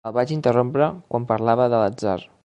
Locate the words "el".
0.09-0.13